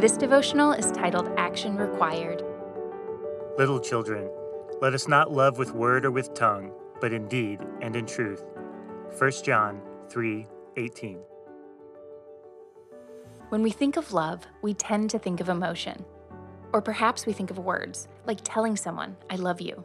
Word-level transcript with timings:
This 0.00 0.16
devotional 0.16 0.72
is 0.72 0.90
titled 0.92 1.30
Action 1.36 1.76
Required. 1.76 2.42
Little 3.58 3.78
children, 3.78 4.30
let 4.80 4.94
us 4.94 5.06
not 5.06 5.30
love 5.30 5.58
with 5.58 5.74
word 5.74 6.06
or 6.06 6.10
with 6.10 6.32
tongue, 6.32 6.72
but 7.02 7.12
in 7.12 7.28
deed 7.28 7.58
and 7.82 7.94
in 7.94 8.06
truth. 8.06 8.42
1 9.18 9.30
John 9.44 9.82
3 10.08 10.46
18. 10.78 11.18
When 13.50 13.60
we 13.60 13.70
think 13.70 13.98
of 13.98 14.14
love, 14.14 14.46
we 14.62 14.72
tend 14.72 15.10
to 15.10 15.18
think 15.18 15.38
of 15.38 15.50
emotion. 15.50 16.02
Or 16.72 16.80
perhaps 16.80 17.26
we 17.26 17.34
think 17.34 17.50
of 17.50 17.58
words, 17.58 18.08
like 18.24 18.40
telling 18.42 18.76
someone, 18.76 19.18
I 19.28 19.36
love 19.36 19.60
you. 19.60 19.84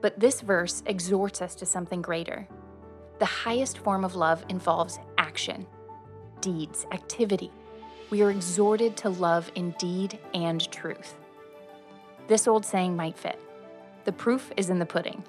But 0.00 0.20
this 0.20 0.40
verse 0.40 0.84
exhorts 0.86 1.42
us 1.42 1.56
to 1.56 1.66
something 1.66 2.00
greater. 2.00 2.46
The 3.18 3.24
highest 3.24 3.78
form 3.78 4.04
of 4.04 4.14
love 4.14 4.44
involves 4.48 5.00
action, 5.18 5.66
deeds, 6.40 6.86
activity. 6.92 7.50
We 8.12 8.20
are 8.20 8.30
exhorted 8.30 8.94
to 8.98 9.08
love 9.08 9.50
in 9.54 9.70
deed 9.78 10.18
and 10.34 10.70
truth. 10.70 11.14
This 12.28 12.46
old 12.46 12.62
saying 12.66 12.94
might 12.94 13.16
fit 13.16 13.38
the 14.04 14.12
proof 14.12 14.52
is 14.54 14.68
in 14.68 14.78
the 14.78 14.84
pudding. 14.84 15.24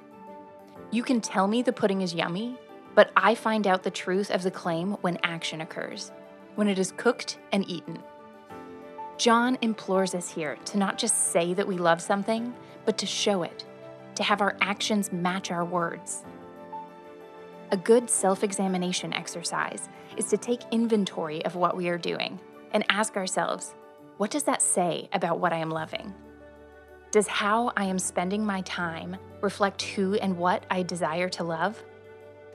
You 0.91 1.01
can 1.01 1.21
tell 1.21 1.47
me 1.47 1.61
the 1.61 1.71
pudding 1.71 2.01
is 2.01 2.13
yummy, 2.13 2.57
but 2.93 3.09
I 3.15 3.35
find 3.35 3.67
out 3.67 3.83
the 3.83 3.89
truth 3.89 4.29
of 4.31 4.43
the 4.43 4.51
claim 4.51 4.97
when 4.99 5.17
action 5.23 5.61
occurs, 5.61 6.11
when 6.55 6.67
it 6.67 6.77
is 6.77 6.91
cooked 6.97 7.37
and 7.53 7.65
eaten. 7.69 8.03
John 9.17 9.57
implores 9.61 10.13
us 10.13 10.29
here 10.29 10.57
to 10.65 10.77
not 10.77 10.97
just 10.97 11.31
say 11.31 11.53
that 11.53 11.67
we 11.67 11.77
love 11.77 12.01
something, 12.01 12.53
but 12.83 12.97
to 12.97 13.05
show 13.05 13.43
it, 13.43 13.63
to 14.15 14.23
have 14.23 14.41
our 14.41 14.57
actions 14.59 15.09
match 15.13 15.51
our 15.51 15.63
words. 15.63 16.25
A 17.71 17.77
good 17.77 18.09
self 18.09 18.43
examination 18.43 19.13
exercise 19.13 19.87
is 20.17 20.25
to 20.25 20.35
take 20.35 20.59
inventory 20.71 21.45
of 21.45 21.55
what 21.55 21.77
we 21.77 21.87
are 21.87 21.97
doing 21.97 22.41
and 22.73 22.83
ask 22.89 23.15
ourselves, 23.15 23.75
what 24.17 24.31
does 24.31 24.43
that 24.43 24.61
say 24.61 25.09
about 25.13 25.39
what 25.39 25.53
I 25.53 25.57
am 25.57 25.69
loving? 25.69 26.13
Does 27.11 27.27
how 27.27 27.71
I 27.77 27.85
am 27.85 27.99
spending 27.99 28.45
my 28.45 28.61
time 28.61 29.17
reflect 29.41 29.81
who 29.81 30.15
and 30.15 30.37
what 30.37 30.65
I 30.71 30.83
desire 30.83 31.29
to 31.29 31.43
love? 31.43 31.81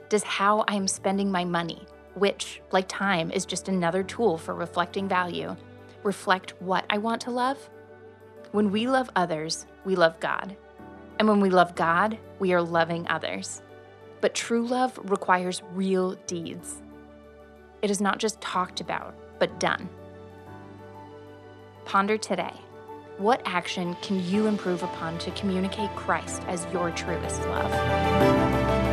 Does 0.08 0.24
how 0.24 0.64
I 0.68 0.74
am 0.74 0.88
spending 0.88 1.30
my 1.30 1.44
money, 1.44 1.86
which, 2.14 2.60
like 2.72 2.88
time, 2.88 3.30
is 3.30 3.46
just 3.46 3.68
another 3.68 4.02
tool 4.02 4.36
for 4.36 4.54
reflecting 4.54 5.08
value, 5.08 5.56
reflect 6.02 6.54
what 6.60 6.84
I 6.90 6.98
want 6.98 7.20
to 7.22 7.30
love? 7.30 7.70
When 8.52 8.70
we 8.70 8.88
love 8.88 9.10
others, 9.14 9.66
we 9.84 9.94
love 9.94 10.18
God. 10.20 10.56
And 11.18 11.28
when 11.28 11.40
we 11.40 11.50
love 11.50 11.74
God, 11.74 12.18
we 12.38 12.52
are 12.52 12.62
loving 12.62 13.06
others. 13.08 13.62
But 14.20 14.34
true 14.34 14.66
love 14.66 14.98
requires 15.04 15.62
real 15.74 16.14
deeds. 16.26 16.82
It 17.82 17.90
is 17.90 18.00
not 18.00 18.18
just 18.18 18.40
talked 18.40 18.80
about, 18.80 19.14
but 19.38 19.60
done. 19.60 19.88
Ponder 21.88 22.18
today 22.18 22.52
what 23.16 23.40
action 23.46 23.96
can 24.02 24.22
you 24.28 24.46
improve 24.46 24.82
upon 24.82 25.16
to 25.20 25.30
communicate 25.30 25.88
Christ 25.96 26.42
as 26.46 26.66
your 26.70 26.90
truest 26.90 27.40
love? 27.44 28.87